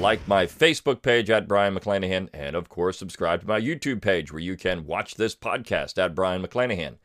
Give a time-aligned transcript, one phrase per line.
[0.00, 2.28] Like my Facebook page at Brion McClanahan.
[2.32, 6.14] And of course, subscribe to my YouTube page where you can watch this podcast at
[6.14, 6.96] Brion McClanahan.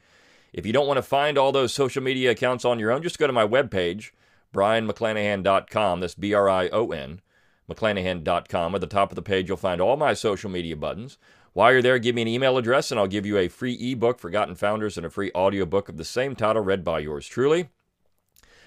[0.54, 3.18] If you don't want to find all those social media accounts on your own, just
[3.18, 4.12] go to my webpage,
[4.54, 6.00] brionmcclanahan.com.
[6.02, 7.22] That's B R I O N,
[7.70, 8.76] McClanahan.com.
[8.76, 11.18] At the top of the page, you'll find all my social media buttons.
[11.54, 14.20] While you're there, give me an email address and I'll give you a free ebook,
[14.20, 17.70] Forgotten Founders, and a free audiobook of the same title read by yours truly.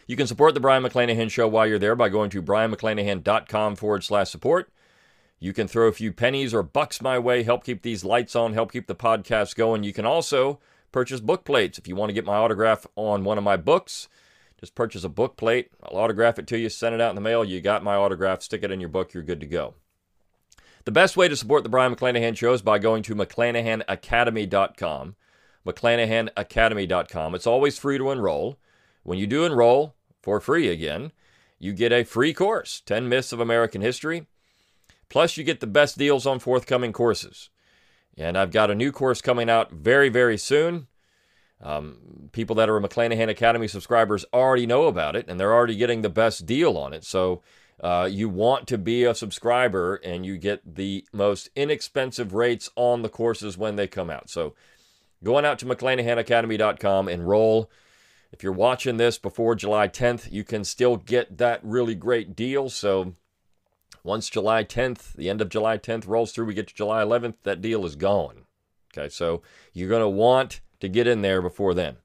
[0.07, 4.05] You can support the Brion McClanahan Show while you're there by going to brionmcclanahan.com forward
[4.05, 4.71] slash support.
[5.39, 8.53] You can throw a few pennies or bucks my way, help keep these lights on,
[8.53, 9.83] help keep the podcast going.
[9.83, 10.61] You can also
[10.93, 14.09] purchase book plates if you want to get my autograph on one of my books.
[14.61, 15.71] Just purchase a book plate.
[15.83, 17.45] I'll autograph it to you, send it out in the mail.
[17.45, 19.75] You got my autograph, stick it in your book, you're good to go.
[20.85, 25.17] The best way to support the Brion McClanahan Show is by going to McClanahanacademy.com.
[25.67, 27.35] McClanahanacademy.com.
[27.35, 28.59] It's always free to enroll.
[29.05, 31.13] When you do enroll, for free again,
[31.59, 34.27] you get a free course 10 Myths of American History.
[35.09, 37.51] Plus, you get the best deals on forthcoming courses.
[38.17, 40.89] And I've got a new course coming out very, very soon.
[41.63, 46.03] Um, people that are McClanahan Academy subscribers already know about it, and they're already getting
[46.03, 47.05] the best deal on it.
[47.05, 47.43] So,
[47.81, 53.03] uh, you want to be a subscriber and you get the most inexpensive rates on
[53.03, 54.31] the courses when they come out.
[54.31, 54.55] So,
[55.23, 57.71] going out to McClanahanacademy.com, enroll.
[58.35, 62.69] If you're watching this before July 10th, you can still get that really great deal.
[62.69, 63.15] So,
[64.03, 67.37] once July 10th, the end of July 10th rolls through, we get to July 11th,
[67.45, 68.47] that deal is gone.
[68.93, 69.41] Okay, so
[69.73, 71.99] you're going to want to get in there before then.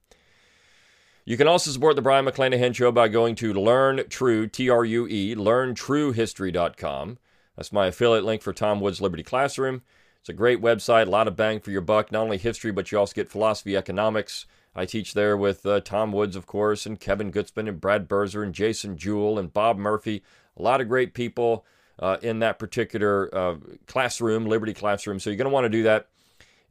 [1.26, 4.86] You can also support the Brion McClanahan Show by going to Learn True, T R
[4.86, 7.18] U E, learntruehistory.com.
[7.56, 9.82] That's my affiliate link for Tom Woods Liberty Classroom.
[10.20, 12.92] It's a great website, a lot of bang for your buck, not only history, but
[12.92, 14.46] you also get philosophy, economics.
[14.76, 18.44] I teach there with uh, Tom Woods, of course, and Kevin Gutzman, and Brad Birzer,
[18.44, 20.24] and Jason Jewell, and Bob Murphy.
[20.58, 21.66] A lot of great people
[22.00, 23.56] uh, in that particular uh,
[23.88, 25.20] classroom, Liberty Classroom.
[25.20, 26.08] So you're going to want to do that.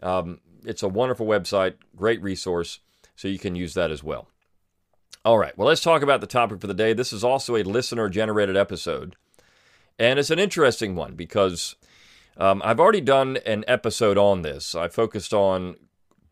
[0.03, 2.81] Um, it's a wonderful website, great resource,
[3.16, 4.28] so you can use that as well.
[5.25, 6.92] All right, well, let's talk about the topic for the day.
[6.92, 9.16] This is also a listener generated episode,
[9.98, 11.75] and it's an interesting one because
[12.36, 14.75] um, I've already done an episode on this.
[14.75, 15.76] I focused on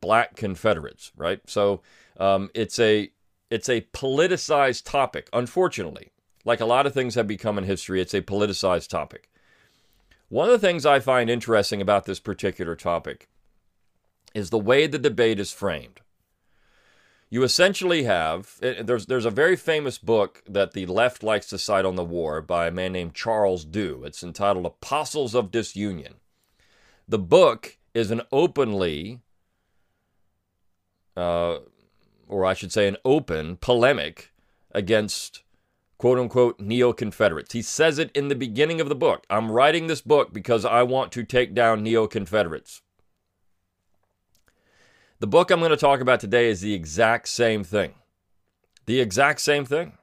[0.07, 1.41] black Confederates, right?
[1.47, 1.83] So
[2.17, 3.11] um, it's a
[3.51, 6.11] it's a politicized topic, unfortunately.
[6.45, 9.29] Like a lot of things have become in history, it's a politicized topic.
[10.29, 13.29] One of the things I find interesting about this particular topic
[14.33, 16.01] is the way the debate is framed.
[17.29, 21.85] You essentially have there's there's a very famous book that the left likes to cite
[21.85, 24.05] on the war by a man named Charles Dew.
[24.05, 26.15] It's entitled Apostles of Disunion.
[27.09, 29.23] The book is an openly
[31.17, 31.59] uh,
[32.29, 34.33] or I should say an open polemic
[34.73, 35.43] against
[35.99, 37.53] quote unquote neo Confederates.
[37.53, 39.25] He says it in the beginning of the book.
[39.31, 42.83] I'm writing this book because I want to take down neo Confederates.
[45.19, 47.95] The book I'm going to talk about today is the exact same thing.
[48.85, 49.95] The exact same thing.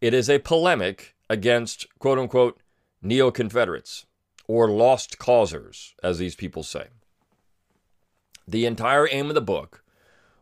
[0.00, 2.60] It is a polemic against quote unquote
[3.02, 4.06] neo Confederates
[4.46, 6.88] or lost causers, as these people say.
[8.46, 9.82] The entire aim of the book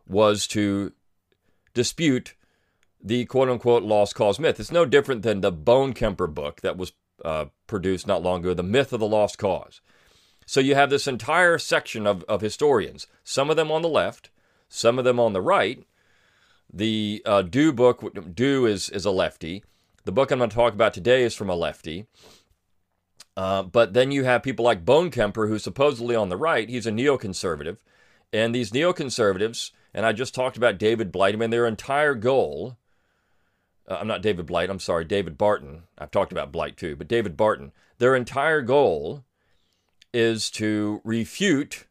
[0.07, 0.93] was to
[1.73, 2.35] dispute
[3.01, 4.59] the quote unquote lost cause myth.
[4.59, 6.93] It's no different than the Bonekemper book that was
[7.23, 9.81] uh, produced not long ago, The Myth of the Lost Cause.
[10.45, 14.29] So you have this entire section of, of historians, some of them on the left,
[14.67, 15.83] some of them on the right.
[16.71, 19.63] The uh, Dew book, Dew is, is a lefty.
[20.05, 22.07] The book I'm going to talk about today is from a lefty.
[23.37, 26.67] Uh, but then you have people like Bonekemper, who's supposedly on the right.
[26.67, 27.77] He's a neoconservative.
[28.31, 32.77] And these neoconservatives, and I just talked about David Blight, I mean, their entire goal
[33.87, 35.83] uh, I'm not David Blight, I'm sorry, David Barton.
[35.97, 37.71] I've talked about Blight too, but David Barton.
[37.97, 39.23] Their entire goal
[40.13, 41.85] is to refute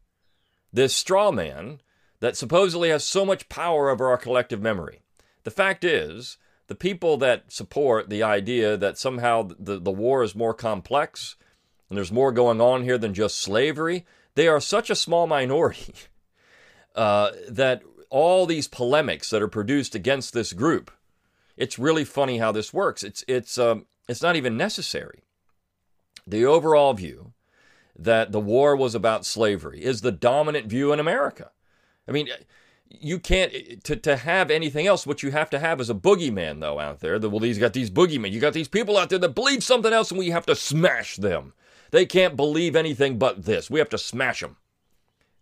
[0.72, 1.80] this straw man
[2.20, 5.00] that supposedly has so much power over our collective memory.
[5.44, 6.38] The fact is,
[6.68, 11.36] the people that support the idea that somehow the, the war is more complex
[11.88, 15.92] and there's more going on here than just slavery, they are such a small minority
[16.94, 17.82] uh, that
[18.12, 20.90] all these polemics that are produced against this group
[21.56, 23.02] it's really funny how this works.
[23.02, 25.22] It's it's um, it's not even necessary.
[26.26, 27.32] the overall view
[27.98, 31.50] that the war was about slavery is the dominant view in America.
[32.08, 32.28] I mean,
[32.88, 33.52] you can't
[33.84, 35.06] to, to have anything else.
[35.06, 37.18] What you have to have is a boogeyman, though, out there.
[37.18, 38.32] That well, these got these boogeymen.
[38.32, 41.16] You got these people out there that believe something else, and we have to smash
[41.16, 41.52] them.
[41.90, 43.70] They can't believe anything but this.
[43.70, 44.56] We have to smash them.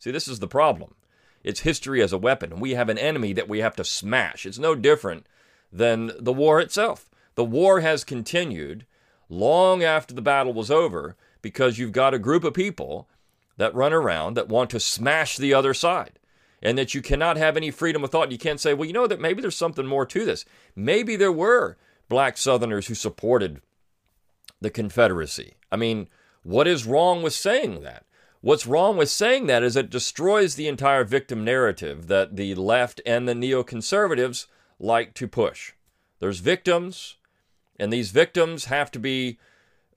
[0.01, 0.95] See, this is the problem.
[1.43, 4.45] It's history as a weapon, we have an enemy that we have to smash.
[4.45, 5.27] It's no different
[5.73, 7.09] than the war itself.
[7.35, 8.85] The war has continued
[9.29, 13.09] long after the battle was over because you've got a group of people
[13.57, 16.19] that run around that want to smash the other side
[16.63, 18.33] and that you cannot have any freedom of thought.
[18.33, 20.45] You can't say, well, you know, that maybe there's something more to this.
[20.77, 21.77] Maybe there were
[22.09, 23.61] black Southerners who supported
[24.61, 25.55] the Confederacy.
[25.73, 26.09] I mean,
[26.43, 28.05] what is wrong with saying that?
[28.43, 33.03] What's wrong with saying that is it destroys the entire victim narrative that the left
[33.05, 34.47] and the neoconservatives
[34.79, 35.73] like to push.
[36.21, 37.17] There's victims,
[37.79, 39.39] and these victims have to be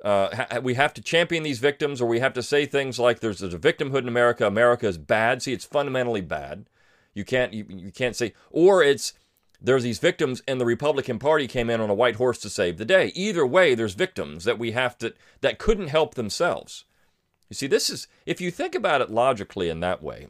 [0.03, 3.21] uh, ha- we have to champion these victims, or we have to say things like
[3.21, 4.45] there's, there's a victimhood in America.
[4.45, 5.41] America is bad.
[5.41, 6.65] See, it's fundamentally bad.
[7.13, 9.13] You can't you, you can't say, or it's
[9.61, 12.77] there's these victims, and the Republican Party came in on a white horse to save
[12.77, 13.13] the day.
[13.15, 16.83] Either way, there's victims that we have to that couldn't help themselves.
[17.53, 20.25] You see, this is if you think about it logically in that way,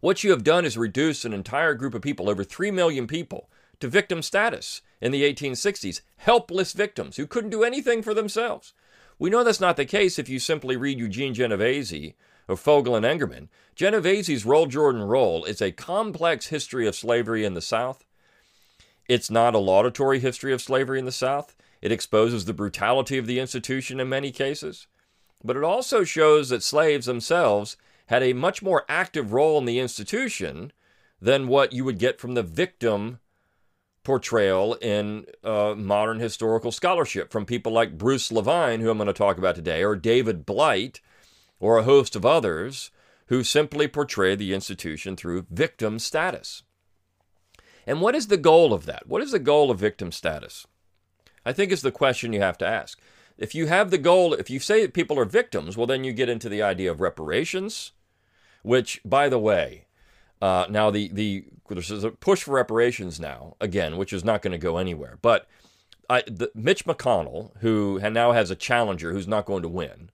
[0.00, 3.48] what you have done is reduce an entire group of people, over three million people,
[3.80, 8.74] to victim status in the 1860s, helpless victims who couldn't do anything for themselves.
[9.18, 12.12] We know that's not the case if you simply read Eugene Genovese
[12.46, 13.48] or Fogel and Engerman.
[13.74, 18.04] Genovese's Roll Jordan Roll is a complex history of slavery in the South.
[19.08, 21.56] It's not a laudatory history of slavery in the South.
[21.80, 24.88] It exposes the brutality of the institution in many cases.
[25.44, 29.78] But it also shows that slaves themselves had a much more active role in the
[29.78, 30.72] institution
[31.20, 33.18] than what you would get from the victim
[34.04, 39.12] portrayal in uh, modern historical scholarship from people like Bruce Levine, who I'm going to
[39.12, 41.00] talk about today, or David Blight,
[41.60, 42.90] or a host of others
[43.26, 46.64] who simply portray the institution through victim status.
[47.86, 49.06] And what is the goal of that?
[49.06, 50.66] What is the goal of victim status?
[51.44, 53.00] I think is the question you have to ask.
[53.42, 56.12] If you have the goal, if you say that people are victims, well, then you
[56.12, 57.90] get into the idea of reparations,
[58.62, 59.86] which, by the way,
[60.40, 64.52] uh, now the the there's a push for reparations now again, which is not going
[64.52, 65.18] to go anywhere.
[65.20, 65.48] But
[66.08, 70.10] I, the, Mitch McConnell, who now has a challenger who's not going to win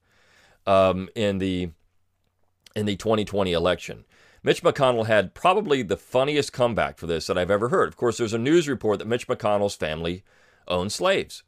[0.66, 1.72] um, in the
[2.74, 4.06] in the 2020 election,
[4.42, 7.88] Mitch McConnell had probably the funniest comeback for this that I've ever heard.
[7.88, 10.24] Of course, there's a news report that Mitch McConnell's family
[10.66, 11.42] owned slaves.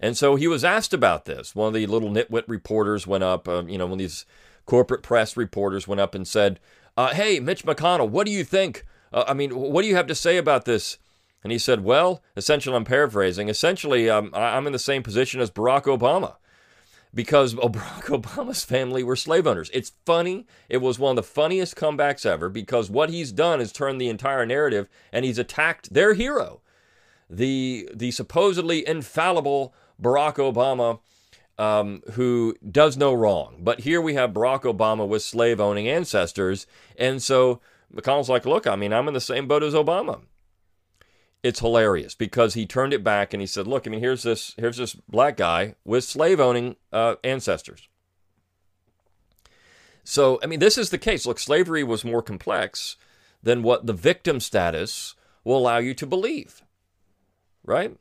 [0.00, 1.54] And so he was asked about this.
[1.54, 4.26] One of the little nitwit reporters went up, um, you know, one of these
[4.66, 6.60] corporate press reporters went up and said,
[6.96, 8.84] uh, Hey, Mitch McConnell, what do you think?
[9.12, 10.98] Uh, I mean, what do you have to say about this?
[11.42, 13.48] And he said, Well, essentially, I'm paraphrasing.
[13.48, 16.36] Essentially, um, I'm in the same position as Barack Obama
[17.14, 19.70] because Barack Obama's family were slave owners.
[19.72, 20.46] It's funny.
[20.68, 24.08] It was one of the funniest comebacks ever because what he's done is turned the
[24.08, 26.60] entire narrative and he's attacked their hero,
[27.28, 31.00] the, the supposedly infallible Barack Obama
[31.58, 33.60] um, who does no wrong.
[33.60, 36.66] But here we have Barack Obama with slave owning ancestors.
[36.98, 37.60] And so
[37.94, 40.20] McConnell's like, look, I mean, I'm in the same boat as Obama.
[41.42, 44.54] It's hilarious because he turned it back and he said, look, I mean, here's this,
[44.58, 47.88] here's this black guy with slave owning uh, ancestors.
[50.02, 51.26] So, I mean, this is the case.
[51.26, 52.96] Look, slavery was more complex
[53.42, 56.62] than what the victim status will allow you to believe,
[57.64, 57.96] right?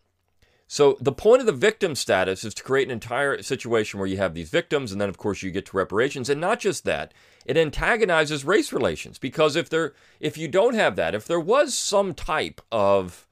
[0.67, 4.17] So the point of the victim status is to create an entire situation where you
[4.17, 7.13] have these victims, and then of course you get to reparations, and not just that,
[7.45, 11.77] it antagonizes race relations because if there, if you don't have that, if there was
[11.77, 13.27] some type of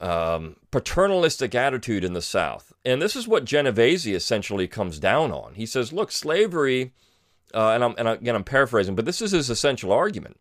[0.00, 5.54] um, paternalistic attitude in the South, and this is what Genovese essentially comes down on.
[5.54, 6.92] He says, "Look, slavery,"
[7.52, 10.38] uh, and, I'm, and again I'm paraphrasing, but this is his essential argument.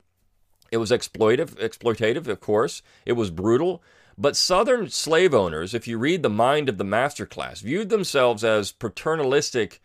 [0.71, 2.83] It was exploitive, exploitative, of course.
[3.07, 3.81] It was brutal.
[4.21, 8.43] But Southern slave owners, if you read The Mind of the Master class, viewed themselves
[8.43, 9.81] as paternalistic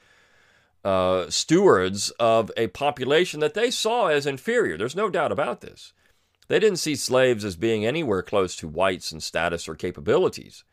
[0.85, 4.77] uh, stewards of a population that they saw as inferior.
[4.77, 5.93] There's no doubt about this.
[6.49, 10.65] They didn't see slaves as being anywhere close to whites in status or capabilities,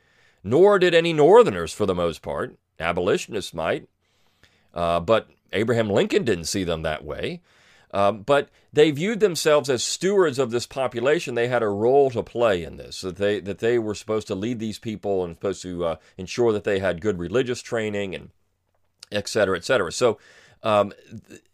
[0.44, 2.58] nor did any Northerners for the most part.
[2.80, 3.88] Abolitionists might,
[4.74, 7.41] uh, but Abraham Lincoln didn't see them that way.
[7.93, 11.36] Um, but they viewed themselves as stewards of this population.
[11.36, 13.01] They had a role to play in this.
[13.01, 16.53] That they that they were supposed to lead these people and supposed to uh, ensure
[16.53, 18.29] that they had good religious training and
[19.12, 19.91] et cetera, et cetera.
[19.91, 20.17] So
[20.63, 20.93] um,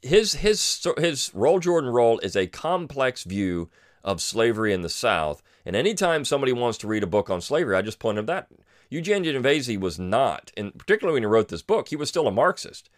[0.02, 3.70] his his his Roll Jordan Roll is a complex view
[4.04, 5.42] of slavery in the South.
[5.66, 8.48] And anytime somebody wants to read a book on slavery, I just point them that
[8.90, 12.32] Eugene Genovese was not, and particularly when he wrote this book, he was still a
[12.32, 12.90] Marxist.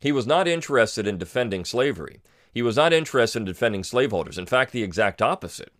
[0.00, 2.20] He was not interested in defending slavery.
[2.56, 4.38] He was not interested in defending slaveholders.
[4.38, 5.74] In fact, the exact opposite.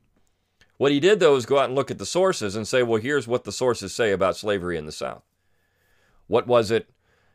[0.77, 3.01] What he did, though, was go out and look at the sources and say, well,
[3.01, 5.23] here's what the sources say about slavery in the South.
[6.27, 6.91] What was it?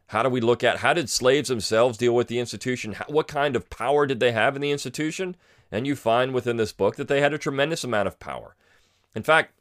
[0.10, 2.96] How do we look at how did slaves themselves deal with the institution?
[3.08, 5.36] What kind of power did they have in the institution?
[5.72, 8.56] And you find within this book that they had a tremendous amount of power.
[9.16, 9.56] In fact,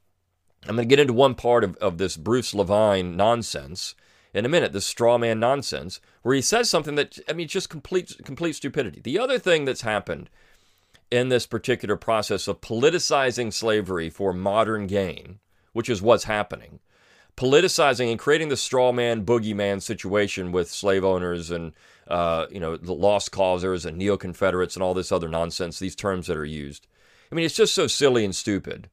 [0.64, 3.94] I'm going to get into one part of, of this Bruce Levine nonsense
[4.32, 7.68] in a minute, this straw man nonsense, where he says something that, I mean, just
[7.68, 9.00] complete, complete stupidity.
[9.00, 10.30] The other thing that's happened
[11.10, 15.40] in this particular process of politicizing slavery for modern gain,
[15.72, 16.78] which is what's happening,
[17.36, 21.72] politicizing and creating the straw man, boogeyman situation with slave owners and,
[22.06, 25.96] uh, you know, the lost causers and neo Confederates and all this other nonsense, these
[25.96, 26.86] terms that are used.
[27.32, 28.88] I mean, it's just so silly and stupid.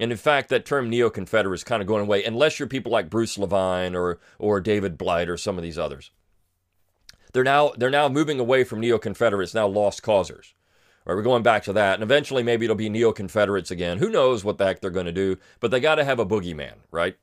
[0.00, 2.90] And in fact, that term neo Confederate is kind of going away, unless you're people
[2.90, 6.10] like Bruce Levine or, or David Blight or some of these others.
[7.34, 10.54] They're now, they're now moving away from neo Confederates, now lost causers.
[11.04, 11.94] Right, we're going back to that.
[11.94, 13.98] And eventually, maybe it'll be neo Confederates again.
[13.98, 15.36] Who knows what the heck they're going to do?
[15.60, 17.16] But they got to have a boogeyman, right?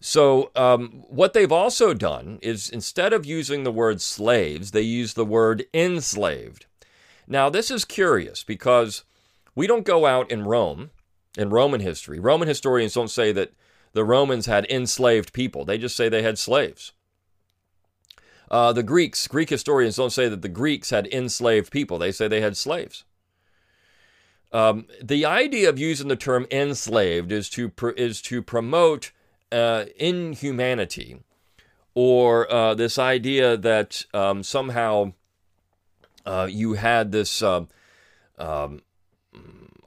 [0.00, 5.14] So, um, what they've also done is instead of using the word slaves, they use
[5.14, 6.66] the word enslaved.
[7.26, 9.04] Now, this is curious because
[9.54, 10.90] we don't go out in Rome,
[11.36, 12.18] in Roman history.
[12.18, 13.52] Roman historians don't say that
[13.92, 16.92] the Romans had enslaved people, they just say they had slaves.
[18.50, 22.28] Uh, the Greeks, Greek historians don't say that the Greeks had enslaved people, they say
[22.28, 23.04] they had slaves.
[24.52, 29.12] Um, the idea of using the term enslaved is to, pr- is to promote
[29.52, 31.22] uh, inhumanity
[31.94, 35.12] or uh, this idea that um, somehow
[36.26, 37.64] uh, you had this uh,
[38.38, 38.82] um,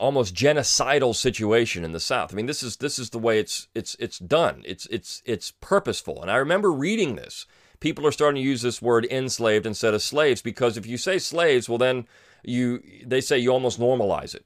[0.04, 2.34] almost genocidal situation in the South.
[2.34, 4.62] I mean, this is this is the way it's it's it's done.
[4.66, 6.22] It's it's it's purposeful.
[6.22, 7.46] And I remember reading this.
[7.80, 11.18] People are starting to use this word enslaved instead of slaves because if you say
[11.20, 12.06] slaves, well then
[12.44, 14.46] you they say you almost normalize it.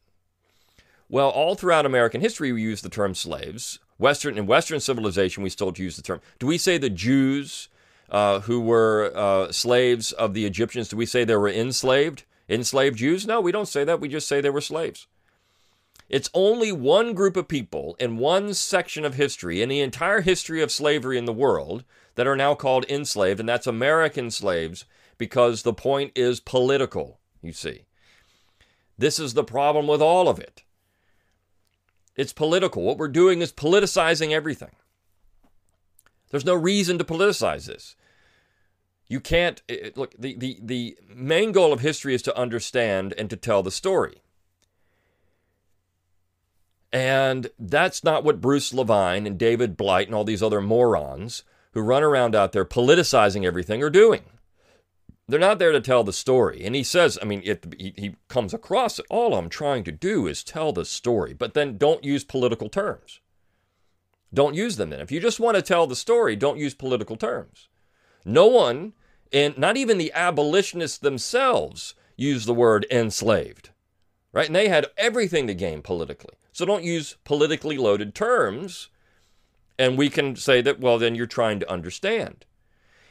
[1.09, 3.79] Well, all throughout American history, we use the term slaves.
[3.97, 6.21] Western in Western civilization, we still use the term.
[6.37, 7.67] Do we say the Jews
[8.11, 10.89] uh, who were uh, slaves of the Egyptians?
[10.89, 12.25] Do we say they were enslaved?
[12.47, 13.25] Enslaved Jews?
[13.25, 13.99] No, we don't say that.
[13.99, 15.07] We just say they were slaves.
[16.09, 20.61] It's only one group of people in one section of history, in the entire history
[20.61, 21.83] of slavery in the world,
[22.15, 24.85] that are now called enslaved, and that's American slaves,
[25.17, 27.85] because the point is political, you see.
[28.97, 30.63] This is the problem with all of it.
[32.15, 32.83] It's political.
[32.83, 34.71] What we're doing is politicizing everything.
[36.31, 37.95] There's no reason to politicize this.
[39.07, 40.13] You can't it, look.
[40.17, 44.21] The, the the main goal of history is to understand and to tell the story.
[46.91, 51.81] And that's not what Bruce Levine and David Blight and all these other morons who
[51.81, 54.23] run around out there politicizing everything are doing.
[55.27, 56.63] They're not there to tell the story.
[56.63, 59.05] And he says, I mean, it, he, he comes across it.
[59.09, 63.19] All I'm trying to do is tell the story, but then don't use political terms.
[64.33, 65.01] Don't use them then.
[65.01, 67.67] If you just want to tell the story, don't use political terms.
[68.23, 68.93] No one,
[69.33, 73.69] and not even the abolitionists themselves, use the word enslaved,
[74.31, 74.47] right?
[74.47, 76.35] And they had everything to gain politically.
[76.57, 78.89] So don't use politically loaded terms.
[79.77, 82.45] And we can say that, well, then you're trying to understand.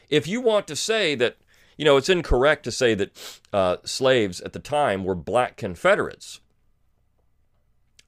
[0.09, 1.37] If you want to say that
[1.77, 6.41] you know, it's incorrect to say that uh, slaves at the time were black Confederates,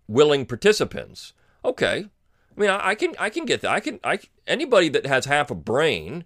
[0.07, 1.33] willing participants.
[1.63, 2.07] Okay,
[2.57, 3.71] I mean, I, I can I can get that.
[3.71, 6.25] I can I anybody that has half a brain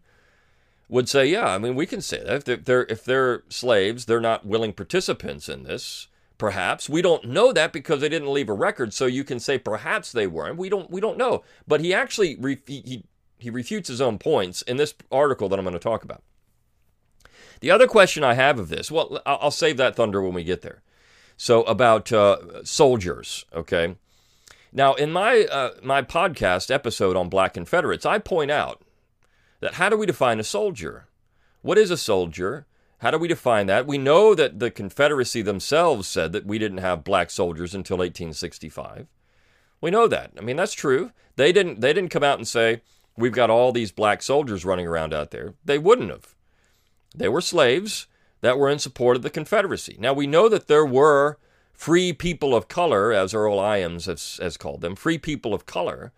[0.88, 1.50] would say, yeah.
[1.50, 4.46] I mean, we can say that if they're, if they're if they're slaves, they're not
[4.46, 6.08] willing participants in this.
[6.44, 8.94] Perhaps we don't know that because they didn't leave a record.
[8.94, 10.58] So you can say perhaps they weren't.
[10.58, 11.42] We don't we don't know.
[11.66, 13.06] But he actually he,
[13.38, 16.22] he refutes his own points in this article that I'm going to talk about.
[17.62, 20.64] The other question I have of this, well, I'll save that thunder when we get
[20.64, 20.82] there.
[21.38, 23.96] So about uh, soldiers, okay.
[24.74, 28.82] Now, in my uh, my podcast episode on Black Confederates, I point out
[29.62, 31.08] that how do we define a soldier?
[31.62, 32.66] What is a soldier?
[33.04, 33.86] How do we define that?
[33.86, 39.08] We know that the Confederacy themselves said that we didn't have black soldiers until 1865.
[39.82, 40.32] We know that.
[40.38, 41.12] I mean, that's true.
[41.36, 42.82] They didn't they didn't come out and say
[43.18, 45.54] we've got all these black soldiers running around out there.
[45.66, 46.34] They wouldn't have.
[47.14, 48.08] They were slaves
[48.40, 49.98] that were in support of the Confederacy.
[50.00, 51.38] Now, we know that there were
[51.74, 56.14] free people of color, as Earl Ijames has, has called them, free people of color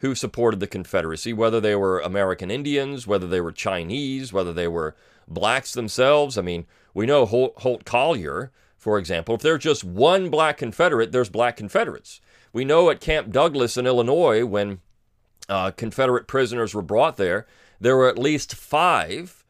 [0.00, 4.66] who supported the Confederacy, whether they were American Indians, whether they were Chinese, whether they
[4.66, 4.96] were
[5.28, 6.38] blacks themselves.
[6.38, 11.12] I mean, we know Holt, Holt Collier, for example, if there's just one black Confederate,
[11.12, 12.20] there's black Confederates.
[12.52, 14.80] We know at Camp Douglas in Illinois when
[15.48, 17.46] uh, Confederate prisoners were brought there,
[17.80, 19.44] there were at least five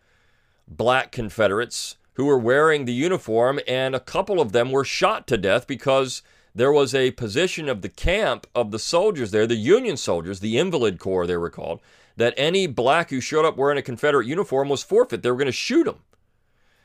[0.67, 5.37] black Confederates who were wearing the uniform, and a couple of them were shot to
[5.37, 6.23] death because
[6.55, 10.57] there was a position of the camp of the soldiers there, the Union soldiers, the
[10.57, 11.81] Invalid Corps, they were called,
[12.17, 15.23] that any black who showed up wearing a Confederate uniform was forfeit.
[15.23, 16.01] They were going to shoot him.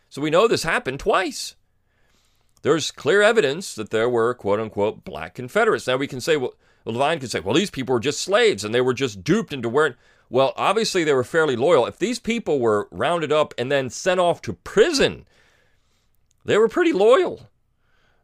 [0.10, 1.56] So we know this happened twice.
[2.64, 5.88] There's clear evidence that there were quote unquote black Confederates.
[5.88, 6.54] Now we can say, well,
[6.86, 9.70] Levine could say, well, these people were just slaves and they were just duped into
[9.70, 9.96] wearing.
[10.30, 11.86] Well, obviously they were fairly loyal.
[11.86, 15.26] If these people were rounded up and then sent off to prison,
[16.46, 17.50] they were pretty loyal.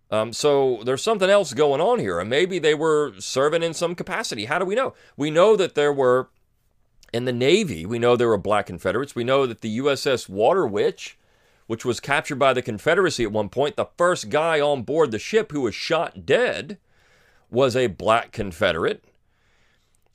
[0.10, 3.94] Um, so there's something else going on here, and maybe they were serving in some
[3.94, 4.46] capacity.
[4.46, 4.94] How do we know?
[5.18, 6.30] We know that there were
[7.14, 7.86] in the Navy.
[7.86, 9.16] We know there were black Confederates.
[9.16, 11.18] We know that the USS Water Witch,
[11.68, 15.20] which was captured by the Confederacy at one point, the first guy on board the
[15.20, 16.78] ship who was shot dead
[17.50, 19.04] was a black Confederate.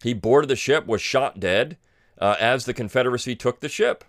[0.03, 1.77] He boarded the ship, was shot dead
[2.19, 4.05] uh, as the Confederacy took the ship.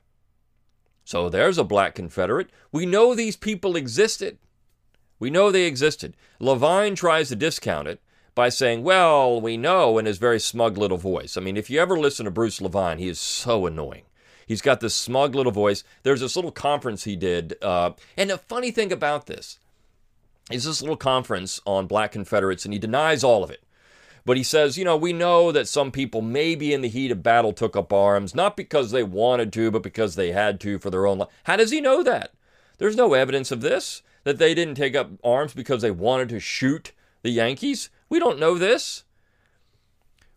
[1.05, 2.49] So there's a black Confederate.
[2.71, 4.37] We know these people existed.
[5.19, 6.15] We know they existed.
[6.39, 8.01] Levine tries to discount it
[8.35, 11.37] by saying, well, we know, in his very smug little voice.
[11.37, 14.03] I mean, if you ever listen to Bruce Levine, he is so annoying.
[14.45, 15.83] He's got this smug little voice.
[16.03, 17.55] There's this little conference he did.
[17.61, 19.59] Uh, and the funny thing about this
[20.51, 23.63] is this little conference on black Confederates, and he denies all of it.
[24.25, 27.23] But he says, you know, we know that some people, maybe in the heat of
[27.23, 30.89] battle, took up arms, not because they wanted to, but because they had to for
[30.89, 31.29] their own life.
[31.43, 32.33] How does he know that?
[32.77, 36.39] There's no evidence of this, that they didn't take up arms because they wanted to
[36.39, 37.89] shoot the Yankees.
[38.13, 39.05] We don't know this.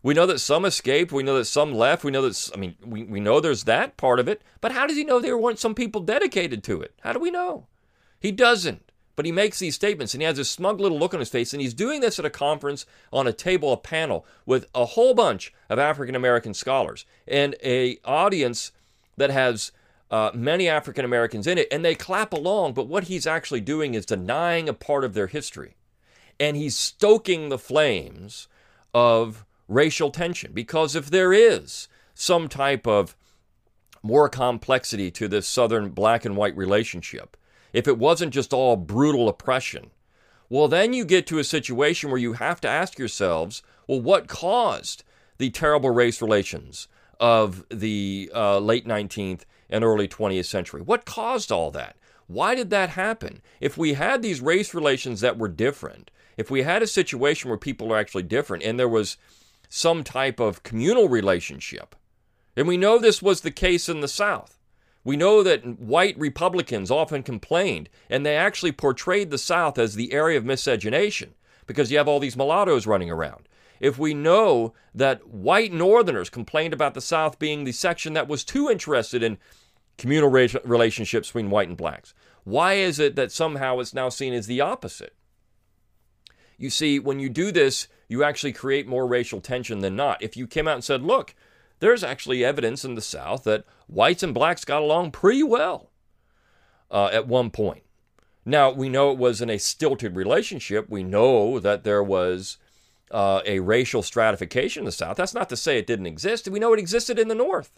[0.02, 1.12] We know that some escaped.
[1.12, 2.04] We know that some left.
[2.04, 4.40] We know that, I mean, we, we know there's that part of it.
[4.62, 6.94] But how does he know there weren't some people dedicated to it?
[7.02, 7.66] How do we know?
[8.18, 8.90] He doesn't.
[9.14, 11.52] But he makes these statements and he has this smug little look on his face.
[11.52, 15.12] And he's doing this at a conference on a table, a panel with a whole
[15.12, 18.72] bunch of African American scholars and a audience
[19.18, 19.70] that has
[20.10, 21.68] uh, many African Americans in it.
[21.70, 22.72] And they clap along.
[22.72, 25.75] But what he's actually doing is denying a part of their history.
[26.38, 28.48] And he's stoking the flames
[28.92, 30.52] of racial tension.
[30.52, 33.16] Because if there is some type of
[34.02, 37.36] more complexity to this Southern black and white relationship,
[37.72, 39.90] if it wasn't just all brutal oppression,
[40.48, 44.28] well, then you get to a situation where you have to ask yourselves, well, what
[44.28, 45.02] caused
[45.38, 50.82] the terrible race relations of the uh, late 19th and early 20th century?
[50.82, 51.96] What caused all that?
[52.28, 53.42] Why did that happen?
[53.60, 57.58] If we had these race relations that were different, if we had a situation where
[57.58, 59.16] people are actually different and there was
[59.68, 61.96] some type of communal relationship,
[62.56, 64.58] and we know this was the case in the South,
[65.04, 70.12] we know that white Republicans often complained, and they actually portrayed the South as the
[70.12, 71.34] area of miscegenation
[71.66, 73.48] because you have all these mulattoes running around.
[73.78, 78.44] If we know that white Northerners complained about the South being the section that was
[78.44, 79.38] too interested in
[79.98, 84.46] communal relationships between white and blacks, why is it that somehow it's now seen as
[84.46, 85.14] the opposite?
[86.58, 90.22] You see, when you do this, you actually create more racial tension than not.
[90.22, 91.34] If you came out and said, look,
[91.80, 95.90] there's actually evidence in the South that whites and blacks got along pretty well
[96.90, 97.82] uh, at one point.
[98.44, 100.88] Now, we know it was in a stilted relationship.
[100.88, 102.58] We know that there was
[103.10, 105.16] uh, a racial stratification in the South.
[105.16, 106.48] That's not to say it didn't exist.
[106.48, 107.72] We know it existed in the North.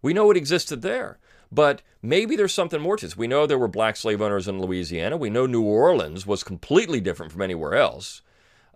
[0.00, 1.18] We know it existed there.
[1.50, 3.16] But maybe there's something more to this.
[3.16, 5.16] We know there were black slave owners in Louisiana.
[5.16, 8.22] We know New Orleans was completely different from anywhere else.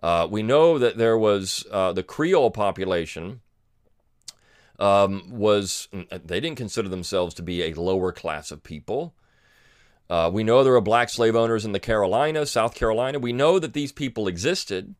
[0.01, 3.41] Uh, we know that there was uh, the Creole population
[4.79, 9.13] um, was they didn't consider themselves to be a lower class of people.
[10.09, 13.17] Uh, we know there were black slave owners in the Carolinas, South Carolina.
[13.19, 14.95] We know that these people existed.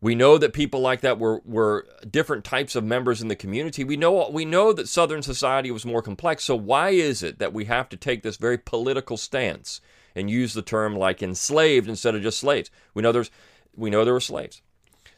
[0.00, 3.82] We know that people like that were, were different types of members in the community.
[3.82, 6.44] We know we know that Southern society was more complex.
[6.44, 9.80] So why is it that we have to take this very political stance
[10.14, 12.70] and use the term like enslaved instead of just slaves?
[12.94, 13.30] We know there's
[13.76, 14.62] we know there were slaves.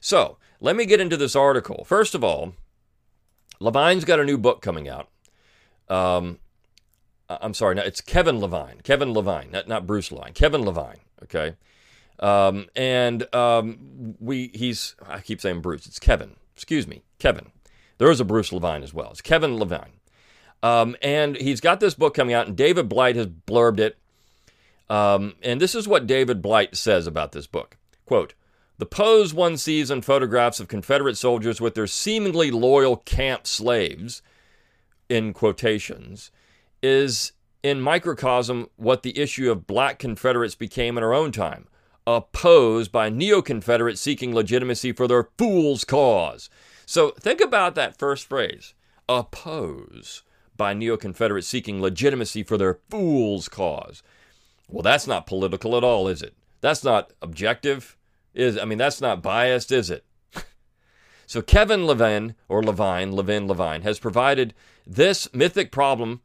[0.01, 1.85] So let me get into this article.
[1.85, 2.55] First of all,
[3.61, 5.09] Levine's got a new book coming out.
[5.89, 6.39] Um,
[7.29, 8.81] I'm sorry, no, it's Kevin Levine.
[8.83, 10.33] Kevin Levine, not, not Bruce Levine.
[10.33, 11.55] Kevin Levine, okay?
[12.21, 16.37] Um, and um, we, he's, I keep saying Bruce, it's Kevin.
[16.55, 17.47] Excuse me, Kevin.
[17.99, 19.11] There is a Bruce Levine as well.
[19.11, 20.01] It's Kevin Levine.
[20.63, 23.99] Um, and he's got this book coming out, and David Blight has blurbed it.
[24.91, 27.79] Um, and this is what David Blight says about this book.
[28.05, 28.35] Quote,
[28.77, 34.21] the pose one sees in photographs of Confederate soldiers with their seemingly loyal camp slaves,
[35.09, 36.31] in quotations,
[36.83, 41.67] is in microcosm what the issue of black Confederates became in our own time
[42.07, 46.51] opposed by neo Confederates seeking legitimacy for their fool's cause.
[46.87, 48.75] So think about that first phrase
[49.09, 50.23] oppose
[50.57, 54.03] by neo Confederates seeking legitimacy for their fool's cause.
[54.69, 56.35] Well, that's not political at all, is it?
[56.61, 57.97] That's not objective.
[58.35, 60.05] Is I mean, that's not biased, is it?
[61.27, 64.55] so Kevin Levine or Levine, Levin Levine has provided
[64.87, 66.21] this mythic problem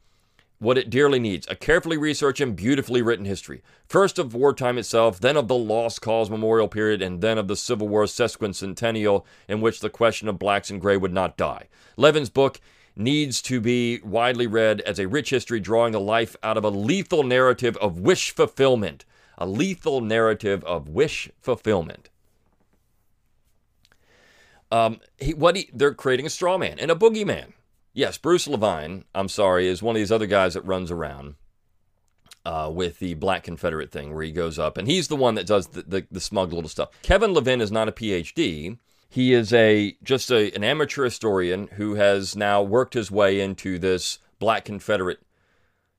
[0.60, 3.62] what it dearly needs a carefully researched and beautifully written history.
[3.88, 7.56] First of wartime itself, then of the Lost Cause Memorial period, and then of the
[7.56, 11.68] Civil War sesquicentennial in which the question of blacks and gray would not die.
[11.98, 12.60] Levin's book
[12.96, 16.70] needs to be widely read as a rich history drawing the life out of a
[16.70, 19.06] lethal narrative of wish fulfillment.
[19.38, 22.10] A lethal narrative of wish fulfillment.
[24.72, 27.54] Um, he, what he, they're creating a straw man and a boogeyman.
[27.96, 31.36] Yes, Bruce Levine, I'm sorry, is one of these other guys that runs around
[32.46, 35.48] uh, with the Black Confederate thing where he goes up, and he's the one that
[35.48, 36.90] does the, the, the smug little stuff.
[37.04, 38.78] Kevin Levin is not a PhD.
[39.08, 43.80] He is a just a, an amateur historian who has now worked his way into
[43.80, 45.22] this Black Confederate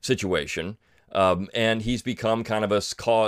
[0.03, 0.77] situation.
[1.13, 2.83] Um, and he's become kind of a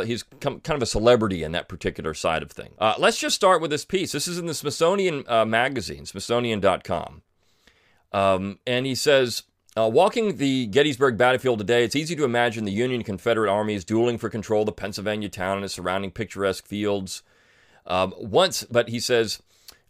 [0.05, 2.75] he's kind of a celebrity in that particular side of thing.
[2.79, 4.13] Uh, let's just start with this piece.
[4.13, 7.23] This is in the Smithsonian uh, magazine, Smithsonian.com.
[8.12, 9.42] Um, and he says,
[9.77, 14.18] uh, walking the Gettysburg battlefield today, it's easy to imagine the Union Confederate armies dueling
[14.18, 17.23] for control of the Pennsylvania town and its surrounding picturesque fields.
[17.87, 19.42] Um, once, but he says,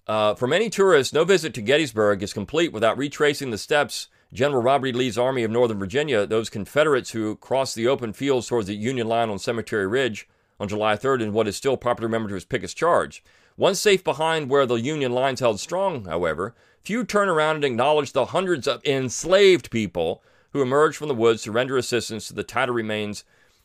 [0.06, 4.62] uh, for many tourists, no visit to Gettysburg is complete without retracing the steps General
[4.62, 4.92] Robert E.
[4.92, 9.08] Lee's Army of Northern Virginia, those Confederates who crossed the open fields towards the Union
[9.08, 10.28] line on Cemetery Ridge
[10.60, 13.22] on July 3rd in what is still popularly remembered as Pickett's Charge.
[13.56, 18.12] Once safe behind where the Union lines held strong, however, Few turn around and acknowledge
[18.12, 22.44] the hundreds of enslaved people who emerged from the woods to render assistance to the
[22.44, 23.24] tattered remains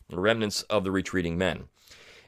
[0.10, 1.66] and remnants of the retreating men.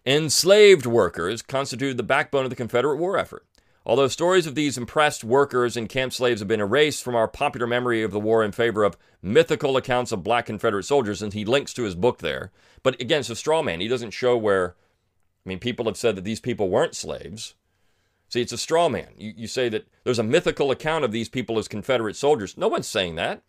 [0.06, 3.45] Enslaved workers constituted the backbone of the Confederate war effort.
[3.88, 7.67] Although stories of these impressed workers and camp slaves have been erased from our popular
[7.67, 11.45] memory of the war in favor of mythical accounts of black Confederate soldiers, and he
[11.45, 12.52] links to his book there.
[12.82, 13.82] But again, it's a straw man.
[13.82, 14.76] He doesn't show where,
[15.45, 17.54] I mean, people have said that these people weren't slaves.
[18.29, 19.09] See, it's a straw man.
[19.17, 22.57] You, you say that there's a mythical account of these people as Confederate soldiers.
[22.57, 23.43] No one's saying that.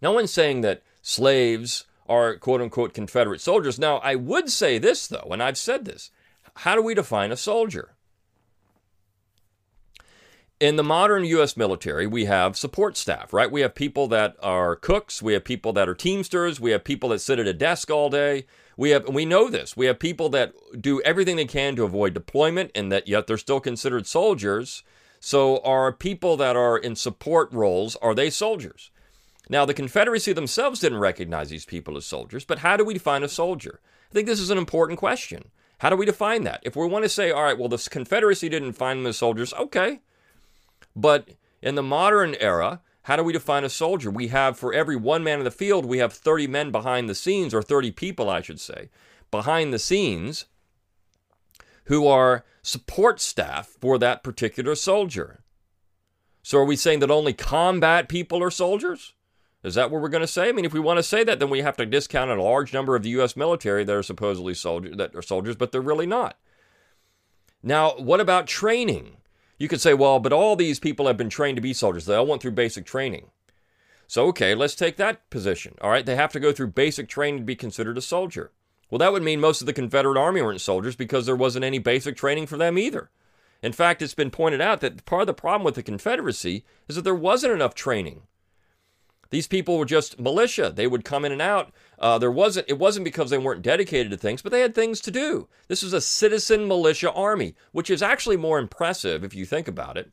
[0.00, 3.78] No one's saying that slaves are quote unquote Confederate soldiers.
[3.78, 6.10] Now, I would say this, though, and I've said this.
[6.56, 7.94] How do we define a soldier?
[10.60, 11.56] In the modern U.S.
[11.56, 13.50] military, we have support staff, right?
[13.50, 17.08] We have people that are cooks, we have people that are teamsters, we have people
[17.08, 19.76] that sit at a desk all day, we have we know this.
[19.76, 23.38] We have people that do everything they can to avoid deployment and that yet they're
[23.38, 24.82] still considered soldiers.
[25.20, 28.90] So are people that are in support roles are they soldiers?
[29.48, 33.22] Now the Confederacy themselves didn't recognize these people as soldiers, but how do we define
[33.22, 33.80] a soldier?
[34.10, 35.50] I think this is an important question.
[35.78, 36.60] How do we define that?
[36.62, 39.52] If we want to say, all right, well, the Confederacy didn't find them as soldiers,
[39.54, 40.00] okay.
[40.94, 44.10] But in the modern era, how do we define a soldier?
[44.10, 47.14] We have, for every one man in the field, we have 30 men behind the
[47.14, 48.88] scenes, or 30 people, I should say,
[49.30, 50.46] behind the scenes
[51.84, 55.44] who are support staff for that particular soldier.
[56.42, 59.12] So are we saying that only combat people are soldiers?
[59.62, 60.48] Is that what we're going to say?
[60.48, 62.72] I mean, if we want to say that, then we have to discount a large
[62.72, 63.36] number of the U.S.
[63.36, 66.38] military that are supposedly soldiers that are soldiers, but they're really not.
[67.62, 69.18] Now, what about training?
[69.58, 72.06] You could say, well, but all these people have been trained to be soldiers.
[72.06, 73.30] They all went through basic training.
[74.06, 75.76] So, okay, let's take that position.
[75.80, 78.50] All right, they have to go through basic training to be considered a soldier.
[78.90, 81.78] Well, that would mean most of the Confederate Army weren't soldiers because there wasn't any
[81.78, 83.10] basic training for them either.
[83.62, 86.96] In fact, it's been pointed out that part of the problem with the Confederacy is
[86.96, 88.22] that there wasn't enough training.
[89.30, 90.70] These people were just militia.
[90.74, 91.72] They would come in and out.
[91.98, 92.68] Uh, there wasn't.
[92.68, 95.48] It wasn't because they weren't dedicated to things, but they had things to do.
[95.68, 99.96] This was a citizen militia army, which is actually more impressive if you think about
[99.96, 100.10] it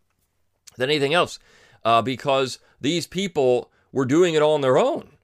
[0.78, 1.40] than anything else,
[1.84, 5.18] uh, because these people were doing it on their own.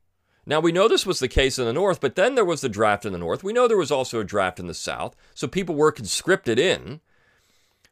[0.46, 2.70] Now we know this was the case in the North, but then there was the
[2.70, 3.44] draft in the North.
[3.44, 7.02] We know there was also a draft in the South, so people were conscripted in.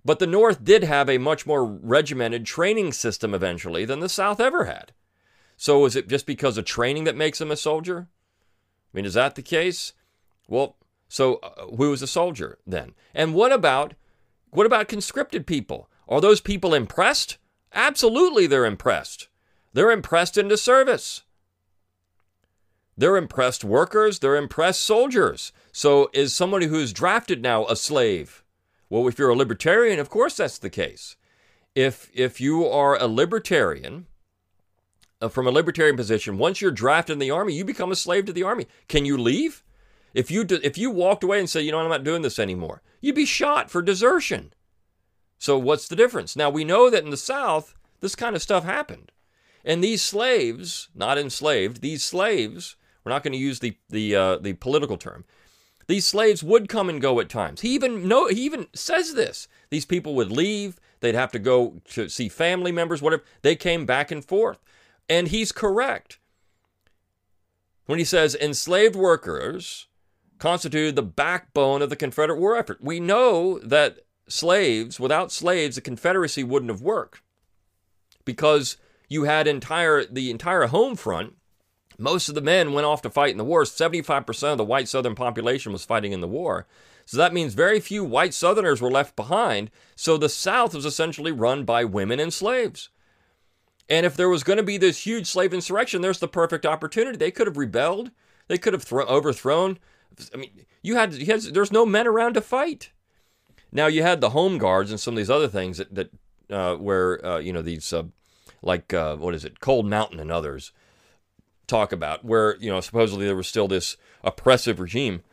[0.06, 4.40] But the North did have a much more regimented training system eventually than the South
[4.40, 4.94] ever had.
[5.58, 8.08] So is it just because of training that makes them a soldier?
[8.96, 9.92] I mean, is that the case?
[10.48, 10.78] Well,
[11.10, 12.94] so uh, who is a soldier then?
[13.14, 13.94] And what about
[14.52, 15.90] what about conscripted people?
[16.08, 17.38] Are those people impressed?
[17.74, 19.28] Absolutely, they're impressed.
[19.74, 21.24] They're impressed into service.
[22.96, 25.52] They're impressed workers, they're impressed soldiers.
[25.74, 28.46] So is somebody who's drafted now a slave?
[28.90, 31.18] Well, if you're a libertarian, of course that's the case.
[31.76, 34.08] If if you are a libertarian,
[35.22, 38.26] uh, from a libertarian position, once you're drafted in the army, you become a slave
[38.26, 38.68] to the army.
[38.88, 39.64] Can you leave?
[40.14, 42.82] If you if you walked away and said, you know, I'm not doing this anymore,
[43.02, 44.54] you'd be shot for desertion.
[45.38, 46.36] So what's the difference?
[46.36, 49.12] Now we know that in the South, this kind of stuff happened,
[49.66, 54.38] and these slaves, not enslaved, these slaves, we're not going to use the the uh,
[54.38, 55.26] the political term.
[55.88, 57.62] These slaves would come and go at times.
[57.62, 59.48] He even know he even says this.
[59.70, 60.80] These people would leave.
[61.02, 63.24] They'd have to go to see family members, whatever.
[63.42, 64.60] They came back and forth.
[65.08, 66.20] And he's correct
[67.86, 69.88] when he says enslaved workers
[70.40, 72.80] constituted the backbone of the Confederate war effort.
[72.82, 77.22] We know that slaves, without slaves, the Confederacy wouldn't have worked
[78.26, 81.34] because you had entire the entire home front.
[81.98, 83.64] Most of the men went off to fight in the war.
[83.64, 86.68] 75% of the white Southern population was fighting in the war.
[87.06, 89.70] So that means very few white Southerners were left behind.
[89.96, 92.90] So the South was essentially run by women and slaves.
[93.90, 97.18] And if there was going to be this huge slave insurrection, there's the perfect opportunity.
[97.18, 98.12] They could have rebelled.
[98.48, 99.78] They could have thro- overthrown.
[100.34, 102.92] I mean, you had, you had there's no men around to fight.
[103.72, 106.10] Now you had the home guards and some of these other things that that
[106.50, 108.04] uh, where uh, you know these uh,
[108.62, 110.72] like uh, what is it, Cold Mountain and others
[111.68, 115.24] talk about where you know supposedly there was still this oppressive regime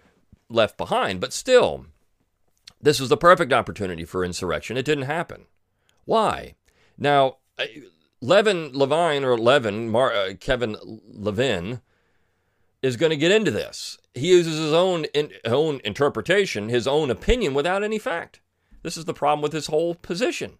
[0.48, 1.86] left behind, but still,
[2.80, 4.76] this was the perfect opportunity for insurrection.
[4.76, 5.46] It didn't happen.
[6.04, 6.56] Why?
[6.98, 7.36] Now,
[8.22, 10.76] Levin Levine or Levin Mar, uh, Kevin
[11.12, 11.80] Levin
[12.80, 13.98] is going to get into this.
[14.14, 18.40] He uses his own in, own interpretation, his own opinion without any fact.
[18.82, 20.58] This is the problem with his whole position.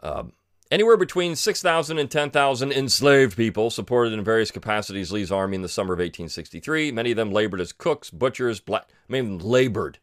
[0.00, 0.32] Um,
[0.70, 5.68] anywhere between 6,000 and 10,000 enslaved people supported in various capacities Lee's army in the
[5.68, 6.92] summer of 1863.
[6.92, 8.84] Many of them labored as cooks, butchers, black.
[9.08, 9.98] Of them labored.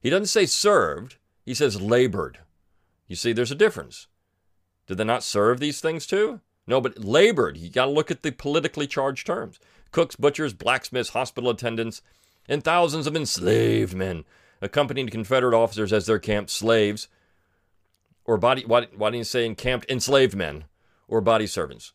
[0.00, 1.16] He doesn't say served.
[1.44, 2.38] He says labored.
[3.10, 4.06] You see, there's a difference.
[4.86, 6.42] Did they not serve these things too?
[6.68, 7.56] No, but labored.
[7.56, 9.58] You got to look at the politically charged terms
[9.90, 12.02] cooks, butchers, blacksmiths, hospital attendants,
[12.48, 14.24] and thousands of enslaved men
[14.62, 17.08] accompanied Confederate officers as their camp slaves,
[18.24, 20.66] or body, why, why didn't you say encamped enslaved men,
[21.08, 21.92] or body servants?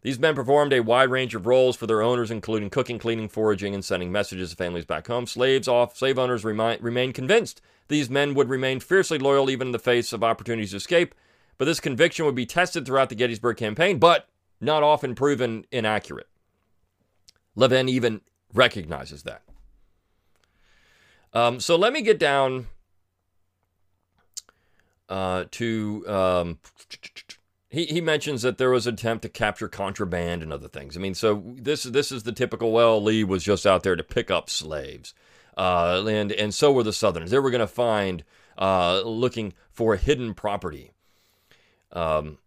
[0.00, 3.74] These men performed a wide range of roles for their owners, including cooking, cleaning, foraging,
[3.74, 5.26] and sending messages to families back home.
[5.26, 9.72] Slaves off, slave owners remind, remained convinced these men would remain fiercely loyal even in
[9.72, 11.14] the face of opportunities to escape,
[11.58, 14.28] but this conviction would be tested throughout the Gettysburg campaign, but
[14.60, 16.28] not often proven inaccurate.
[17.54, 18.22] Levin even
[18.54, 19.42] recognizes that.
[21.32, 22.66] Um, so let me get down
[25.08, 26.04] uh, to.
[26.08, 26.58] Um,
[27.68, 30.96] he, he mentions that there was an attempt to capture contraband and other things.
[30.96, 32.72] I mean, so this this is the typical.
[32.72, 35.14] Well, Lee was just out there to pick up slaves,
[35.60, 37.30] uh, and and so were the Southerners.
[37.30, 38.24] They were going to find
[38.56, 40.92] uh, looking for hidden property.
[41.92, 42.38] Um,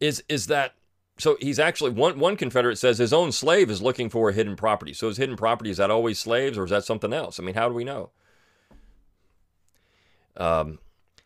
[0.00, 0.72] is is that
[1.18, 1.36] so?
[1.38, 4.94] He's actually one one Confederate says his own slave is looking for a hidden property.
[4.94, 7.38] So his hidden property is that always slaves or is that something else?
[7.38, 8.12] I mean, how do we know?
[10.38, 10.78] Um,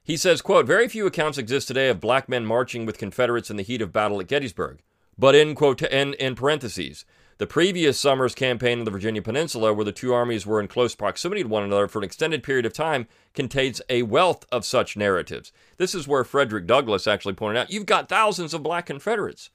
[0.03, 3.57] he says, quote, very few accounts exist today of black men marching with Confederates in
[3.57, 4.81] the heat of battle at Gettysburg.
[5.17, 7.05] But in quote in, in parentheses,
[7.41, 10.95] the previous summer's campaign in the Virginia Peninsula, where the two armies were in close
[10.95, 14.95] proximity to one another for an extended period of time, contains a wealth of such
[14.95, 15.51] narratives.
[15.79, 19.49] This is where Frederick Douglass actually pointed out you've got thousands of black Confederates.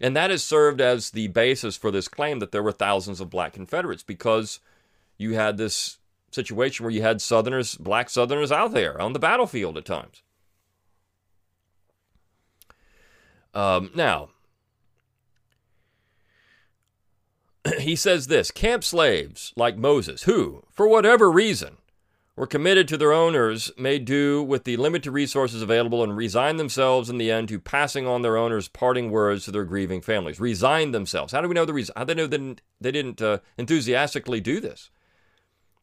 [0.00, 3.30] And that has served as the basis for this claim that there were thousands of
[3.30, 4.58] black Confederates because
[5.16, 5.98] you had this
[6.32, 10.24] situation where you had Southerners, black Southerners out there on the battlefield at times.
[13.54, 14.30] Um, now,
[17.78, 21.78] he says this camp slaves like Moses, who, for whatever reason,
[22.36, 27.08] were committed to their owners, may do with the limited resources available and resign themselves
[27.08, 30.40] in the end to passing on their owners' parting words to their grieving families.
[30.40, 31.32] Resign themselves.
[31.32, 31.94] How do we know the reason?
[31.96, 34.90] How do they know they didn't, they didn't uh, enthusiastically do this?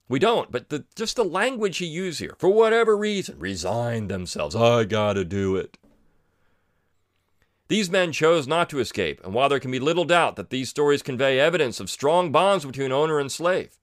[0.09, 4.57] We don't, but the, just the language he used here, for whatever reason, resign themselves.
[4.57, 5.77] I gotta do it.
[7.71, 10.67] These men chose not to escape, and while there can be little doubt that these
[10.67, 13.77] stories convey evidence of strong bonds between owner and slave,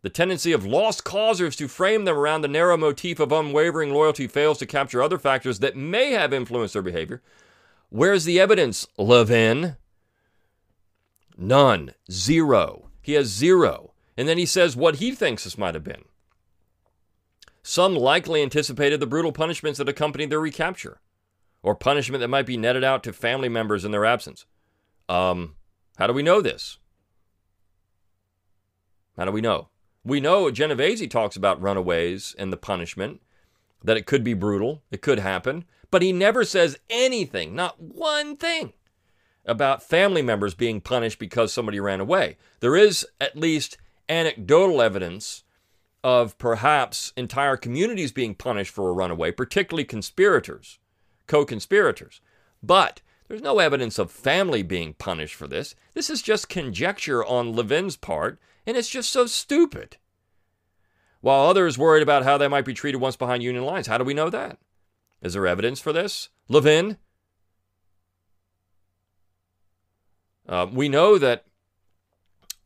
[0.00, 4.26] the tendency of lost causers to frame them around the narrow motif of unwavering loyalty
[4.26, 7.20] fails to capture other factors that may have influenced their behavior.
[7.90, 9.76] Where's the evidence, Levin?
[11.36, 11.92] None.
[12.10, 12.88] Zero.
[13.02, 13.92] He has zero.
[14.16, 16.04] And then he says what he thinks this might have been.
[17.62, 21.02] Some likely anticipated the brutal punishments that accompanied their recapture,
[21.64, 24.44] or punishment that might be netted out to family members in their absence.
[25.08, 25.56] Um,
[25.96, 26.78] how do we know this?
[29.16, 29.68] How do we know?
[30.04, 33.22] We know Genovese talks about runaways and the punishment,
[33.82, 38.36] that it could be brutal, it could happen, but he never says anything, not one
[38.36, 38.74] thing,
[39.46, 42.36] about family members being punished because somebody ran away.
[42.60, 45.44] There is at least anecdotal evidence
[46.02, 50.78] of perhaps entire communities being punished for a runaway, particularly conspirators,
[51.26, 52.20] co conspirators.
[52.62, 55.74] But there's no evidence of family being punished for this.
[55.94, 59.96] This is just conjecture on Levin's part, and it's just so stupid.
[61.20, 63.86] While others worried about how they might be treated once behind Union lines.
[63.86, 64.58] How do we know that?
[65.22, 66.28] Is there evidence for this?
[66.48, 66.98] Levin?
[70.46, 71.46] Uh, we know that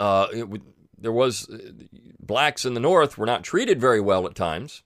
[0.01, 0.61] uh, it,
[0.99, 1.59] there was uh,
[2.18, 4.83] blacks in the North were not treated very well at times.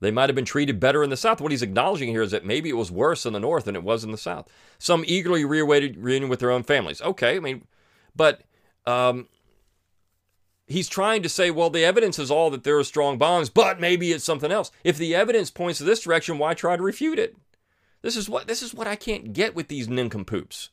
[0.00, 1.40] They might have been treated better in the South.
[1.40, 3.82] What he's acknowledging here is that maybe it was worse in the North than it
[3.82, 4.48] was in the South.
[4.78, 7.02] Some eagerly reawaited reunion with their own families.
[7.02, 7.64] Okay, I mean,
[8.14, 8.42] but
[8.86, 9.26] um,
[10.66, 13.80] he's trying to say, well, the evidence is all that there are strong bonds, but
[13.80, 14.70] maybe it's something else.
[14.84, 17.36] If the evidence points to this direction, why try to refute it?
[18.02, 20.70] This is what this is what I can't get with these nincompoops.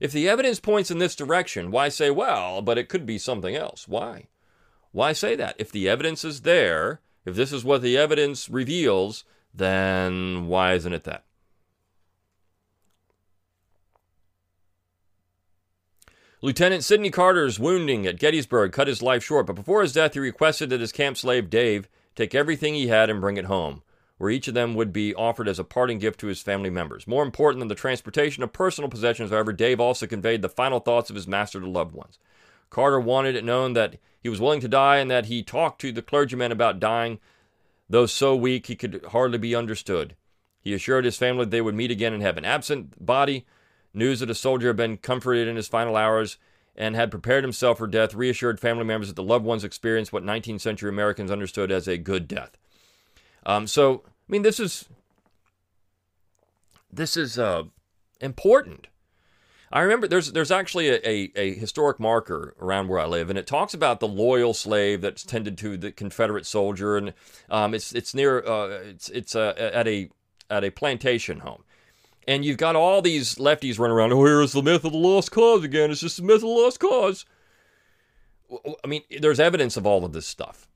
[0.00, 3.54] If the evidence points in this direction, why say, well, but it could be something
[3.54, 3.86] else?
[3.86, 4.28] Why?
[4.92, 5.54] Why say that?
[5.58, 10.92] If the evidence is there, if this is what the evidence reveals, then why isn't
[10.92, 11.24] it that?
[16.42, 20.20] Lieutenant Sidney Carter's wounding at Gettysburg cut his life short, but before his death, he
[20.20, 23.82] requested that his camp slave Dave take everything he had and bring it home,
[24.16, 27.06] where each of them would be offered as a parting gift to his family members.
[27.06, 31.10] More important than the transportation of personal possessions, however, Dave also conveyed the final thoughts
[31.10, 32.18] of his master to loved ones.
[32.70, 35.92] Carter wanted it known that he was willing to die and that he talked to
[35.92, 37.18] the clergyman about dying,
[37.88, 40.14] though so weak he could hardly be understood.
[40.60, 42.44] He assured his family they would meet again in heaven.
[42.44, 43.46] Absent body,
[43.92, 46.38] news that a soldier had been comforted in his final hours
[46.76, 50.22] and had prepared himself for death reassured family members that the loved ones experienced what
[50.22, 52.56] 19th century Americans understood as a good death.
[53.44, 54.86] Um, so, I mean, this is
[56.92, 57.64] this is uh,
[58.20, 58.88] important.
[59.72, 63.38] I remember there's there's actually a, a, a, historic marker around where I live, and
[63.38, 67.14] it talks about the loyal slave that's tended to the Confederate soldier, and
[67.48, 70.10] um, it's it's near uh, it's it's uh, at a
[70.50, 71.62] at a plantation home,
[72.26, 74.12] and you've got all these lefties running around.
[74.12, 75.92] Oh, here's the myth of the lost cause again.
[75.92, 77.24] It's just the myth of the lost cause.
[78.82, 80.66] I mean, there's evidence of all of this stuff,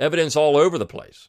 [0.00, 1.28] evidence all over the place.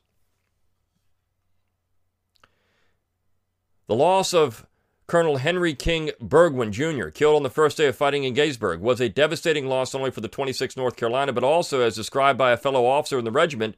[3.85, 4.65] The loss of
[5.05, 9.01] Colonel Henry King Burgwyn Jr., killed on the first day of fighting in Gettysburg, was
[9.01, 12.51] a devastating loss not only for the 26th North Carolina, but also, as described by
[12.51, 13.75] a fellow officer in the regiment,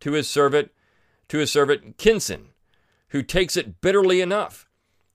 [0.00, 0.70] to his servant,
[1.28, 2.50] to his servant Kinson,
[3.08, 4.68] who takes it bitterly enough.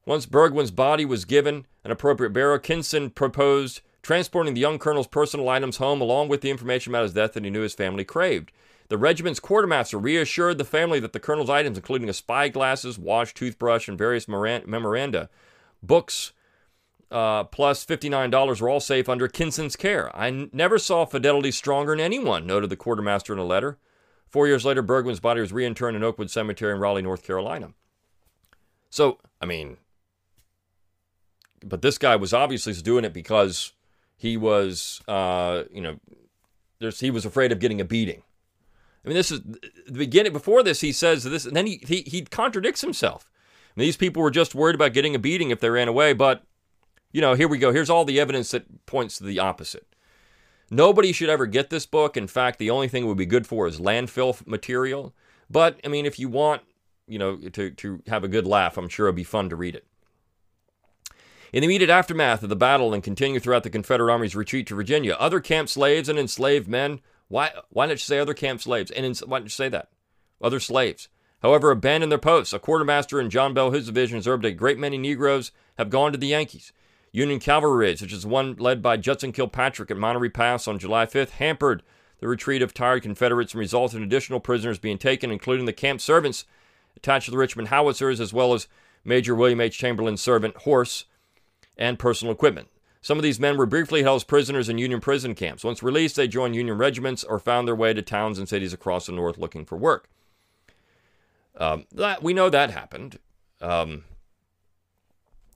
[0.05, 5.47] Once Burgwyn's body was given an appropriate burial, Kinson proposed transporting the young colonel's personal
[5.47, 8.51] items home along with the information about his death that he knew his family craved.
[8.89, 13.87] The regiment's quartermaster reassured the family that the colonel's items, including a spyglasses, watch, toothbrush,
[13.87, 15.29] and various memoranda,
[15.83, 16.33] books,
[17.11, 20.15] uh, plus $59 were all safe under Kinson's care.
[20.15, 23.77] I n- never saw fidelity stronger in anyone, noted the quartermaster in a letter.
[24.27, 27.73] Four years later, Burgwyn's body was reinterred in Oakwood Cemetery in Raleigh, North Carolina.
[28.89, 29.77] So, I mean,
[31.63, 33.73] but this guy was obviously doing it because
[34.17, 35.99] he was, uh, you know,
[36.79, 38.23] he was afraid of getting a beating.
[39.03, 40.33] I mean, this is the beginning.
[40.33, 43.29] Before this, he says this, and then he, he, he contradicts himself.
[43.75, 46.43] These people were just worried about getting a beating if they ran away, but,
[47.11, 47.71] you know, here we go.
[47.71, 49.87] Here's all the evidence that points to the opposite.
[50.69, 52.15] Nobody should ever get this book.
[52.15, 55.13] In fact, the only thing it would be good for is landfill material.
[55.49, 56.61] But, I mean, if you want,
[57.07, 59.75] you know, to, to have a good laugh, I'm sure it'd be fun to read
[59.75, 59.85] it.
[61.51, 64.75] In the immediate aftermath of the battle and continuing throughout the Confederate Army's retreat to
[64.75, 68.89] Virginia, other camp slaves and enslaved men, why, why not you say other camp slaves?
[68.89, 69.89] And why don't you say that?
[70.41, 71.09] Other slaves
[71.43, 72.53] however, abandoned their posts.
[72.53, 76.17] A quartermaster in John Bell Hood's division observed a great many Negroes have gone to
[76.17, 76.71] the Yankees.
[77.11, 81.05] Union cavalry raids, such as one led by Judson Kilpatrick at Monterey Pass on July
[81.05, 81.83] 5th, hampered
[82.19, 86.01] the retreat of tired Confederates and resulted in additional prisoners being taken, including the camp
[86.01, 86.45] servants
[86.95, 88.67] attached to the Richmond howitzers, as well as
[89.03, 89.77] Major William H.
[89.77, 91.05] Chamberlain's servant horse
[91.77, 92.69] and personal equipment.
[93.01, 95.65] Some of these men were briefly held as prisoners in Union prison camps.
[95.65, 99.07] Once released, they joined Union regiments or found their way to towns and cities across
[99.07, 100.09] the North looking for work.
[101.57, 103.19] Um, that, we know that happened.
[103.61, 104.03] Um,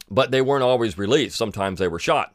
[0.10, 1.38] but they weren't always released.
[1.38, 2.34] Sometimes they were shot.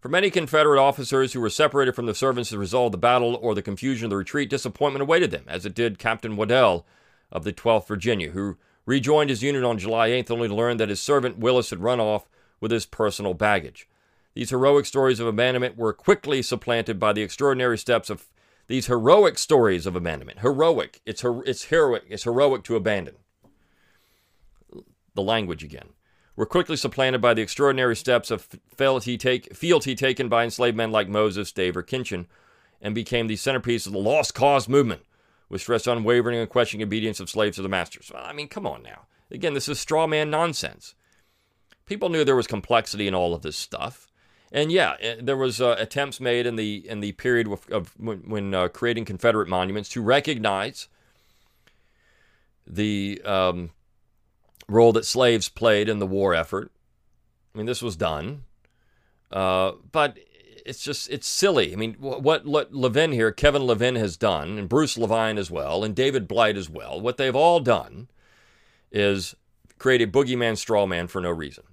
[0.00, 2.98] For many Confederate officers who were separated from the servants as a result of the
[2.98, 6.86] battle or the confusion of the retreat, disappointment awaited them, as it did Captain Waddell
[7.32, 10.88] of the 12th Virginia, who rejoined his unit on July 8th only to learn that
[10.88, 12.28] his servant Willis had run off
[12.60, 13.88] with his personal baggage.
[14.34, 18.28] These heroic stories of abandonment were quickly supplanted by the extraordinary steps of
[18.68, 20.40] these heroic stories of abandonment.
[20.40, 21.00] Heroic.
[21.04, 22.04] It's, her, it's heroic.
[22.08, 23.16] It's heroic to abandon.
[25.14, 25.88] The language again.
[26.36, 28.46] were quickly supplanted by the extraordinary steps of
[28.76, 32.26] fealty, take, fealty taken by enslaved men like Moses, Dave, or Kinchen,
[32.80, 35.02] and became the centerpiece of the lost cause movement,
[35.48, 38.12] which stressed unwavering and questioning obedience of slaves to the masters.
[38.14, 39.06] I mean, come on now.
[39.30, 40.94] Again, this is straw man nonsense.
[41.86, 44.07] People knew there was complexity in all of this stuff.
[44.50, 47.94] And yeah, eh, there was uh, attempts made in the in the period of, of
[47.98, 50.88] when, when uh, creating Confederate monuments to recognize
[52.66, 53.70] the um,
[54.68, 56.70] role that slaves played in the war effort.
[57.54, 58.44] I mean, this was done,
[59.32, 60.18] uh, but
[60.64, 61.72] it's just it's silly.
[61.72, 65.82] I mean, what, what Levin here, Kevin Levin has done, and Bruce Levine as well,
[65.82, 67.00] and David Blight as well.
[67.00, 68.08] What they've all done
[68.92, 69.34] is
[69.78, 71.64] create a boogeyman straw man for no reason.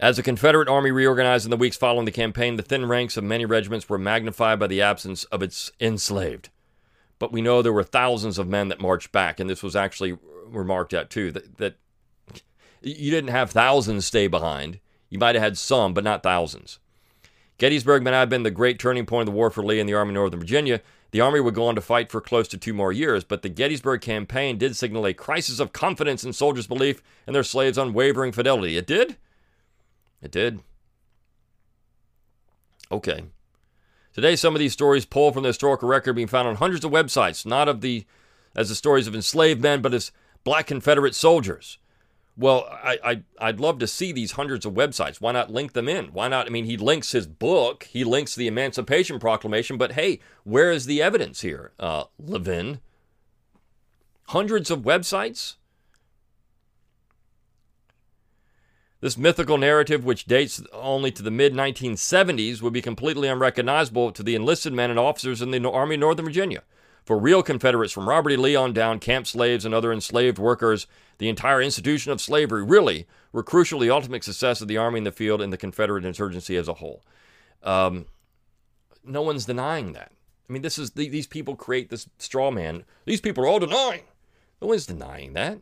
[0.00, 3.24] As the Confederate Army reorganized in the weeks following the campaign, the thin ranks of
[3.24, 6.50] many regiments were magnified by the absence of its enslaved.
[7.18, 10.16] But we know there were thousands of men that marched back, and this was actually
[10.46, 11.76] remarked at too that, that
[12.80, 14.78] you didn't have thousands stay behind.
[15.10, 16.78] You might have had some, but not thousands.
[17.58, 19.94] Gettysburg may have been the great turning point of the war for Lee and the
[19.94, 20.80] Army of Northern Virginia.
[21.10, 23.48] The Army would go on to fight for close to two more years, but the
[23.48, 28.30] Gettysburg campaign did signal a crisis of confidence in soldiers' belief in their slaves' unwavering
[28.30, 28.76] fidelity.
[28.76, 29.16] It did?
[30.22, 30.60] It did.
[32.90, 33.24] Okay.
[34.12, 36.90] Today, some of these stories pull from the historical record being found on hundreds of
[36.90, 38.04] websites, not of the
[38.56, 40.10] as the stories of enslaved men, but as
[40.42, 41.78] black Confederate soldiers.
[42.36, 45.20] Well, I, I, would love to see these hundreds of websites.
[45.20, 46.06] Why not link them in?
[46.06, 46.46] Why not?
[46.46, 50.86] I mean, he links his book, he links the Emancipation Proclamation, but hey, where is
[50.86, 52.80] the evidence here, uh, Levin?
[54.28, 55.56] Hundreds of websites?
[59.00, 64.22] This mythical narrative, which dates only to the mid 1970s, would be completely unrecognizable to
[64.24, 66.62] the enlisted men and officers in the Army of Northern Virginia.
[67.04, 68.36] For real Confederates from Robert E.
[68.36, 70.86] Lee on down, camp slaves and other enslaved workers,
[71.18, 74.98] the entire institution of slavery really were crucial to the ultimate success of the Army
[74.98, 77.02] in the field and the Confederate insurgency as a whole.
[77.62, 78.06] Um,
[79.04, 80.12] no one's denying that.
[80.48, 82.84] I mean, this is these people create this straw man.
[83.04, 84.02] These people are all denying.
[84.60, 85.60] No one's denying that.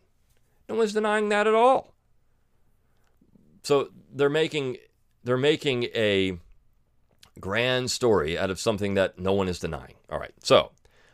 [0.69, 1.96] No one's denying that at all.
[3.67, 4.77] So they're making
[5.25, 6.39] they're making a
[7.41, 9.95] grand story out of something that no one is denying.
[10.09, 10.31] All right.
[10.41, 10.71] So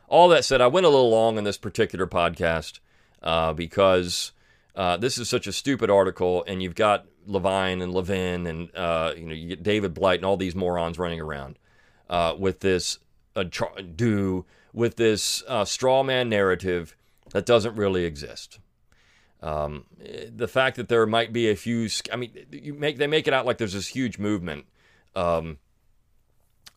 [0.07, 2.81] all that said, I went a little long on this particular podcast
[3.23, 4.33] uh, because
[4.77, 9.15] uh, this is such a stupid article, and you've got Levine and Levin, and uh,
[9.17, 11.59] you know you get David Blight and all these morons running around
[12.11, 12.99] uh, with this
[13.35, 14.45] uh, do
[14.75, 16.99] with this uh, straw man narrative
[17.31, 18.59] that doesn't really exist.
[19.43, 19.86] Um,
[20.28, 23.34] the fact that there might be a few, I mean, you make they make it
[23.34, 24.66] out like there's this huge movement.
[25.14, 25.59] Um,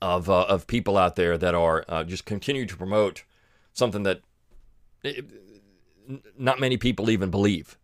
[0.02, 3.24] of uh, of people out there that are uh, just continue to promote
[3.74, 4.22] something that
[5.04, 5.26] it,
[6.38, 7.78] not many people even believe.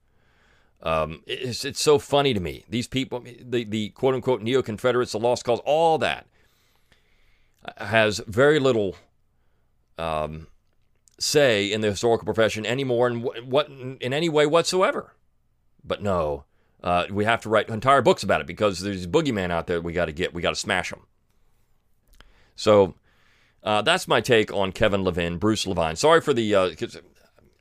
[0.84, 2.66] Um, it's it's so funny to me.
[2.70, 6.28] These people, the the quote unquote neo Confederates, the lost cause, all that
[7.78, 8.96] has very little
[9.98, 10.48] um,
[11.22, 15.14] say in the historical profession anymore in what in any way whatsoever.
[15.84, 16.46] But no,
[16.84, 19.94] uh, we have to write entire books about it because there's boogeyman out there we
[19.94, 20.34] got to get.
[20.34, 21.06] We got to smash them.
[22.56, 22.96] So
[23.64, 25.96] uh, that's my take on Kevin Levin, Bruce Levine.
[25.96, 26.72] Sorry for the, uh,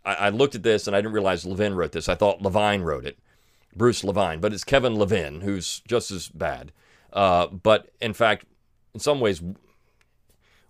[0.05, 2.09] I, I, looked at this and I didn't realize Levin wrote this.
[2.09, 3.19] I thought Levine wrote it,
[3.75, 6.73] Bruce Levine, but it's Kevin Levin, who's just as bad.
[7.13, 8.47] Uh, but in fact,
[8.95, 9.43] in some ways,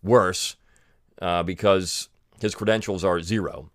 [0.02, 0.56] worse
[1.22, 2.08] uh, because
[2.42, 3.70] his credentials are zero.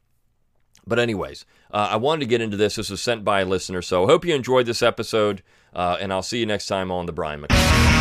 [0.88, 2.76] But, anyways, uh, I wanted to get into this.
[2.76, 3.82] This was sent by a listener.
[3.82, 5.42] So I hope you enjoyed this episode,
[5.74, 7.95] uh, and I'll see you next time on The Brion McLean.